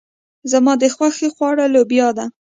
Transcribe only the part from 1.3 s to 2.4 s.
خواړه لوبيا ده.